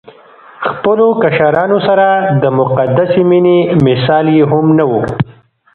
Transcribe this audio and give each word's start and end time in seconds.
خپلو 0.67 1.07
کشرانو 1.21 1.77
سره 1.87 2.07
د 2.41 2.43
مقدسې 2.59 3.21
مينې 3.29 3.57
مثال 3.85 4.25
يې 4.37 4.43
هم 4.51 4.65
نه 4.79 4.85
وو 4.89 5.01